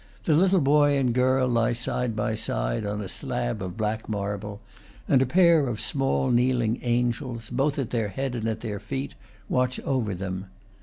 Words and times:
The 0.23 0.33
little 0.33 0.61
boy 0.61 0.97
and 0.97 1.13
girl 1.13 1.47
lie 1.47 1.73
side 1.73 2.15
by 2.15 2.33
side 2.33 2.87
on 2.87 3.01
a 3.01 3.07
slab 3.07 3.61
of 3.61 3.77
black 3.77 4.09
marble, 4.09 4.59
and 5.07 5.21
a 5.21 5.27
pair 5.27 5.67
of 5.67 5.79
small 5.79 6.31
kneeling 6.31 6.79
angels, 6.81 7.51
both 7.51 7.77
at 7.77 7.91
their 7.91 8.07
head 8.07 8.33
and 8.33 8.47
at 8.47 8.61
their 8.61 8.79
feet, 8.79 9.13
watch 9.47 9.79
over 9.81 10.15
them. 10.15 10.45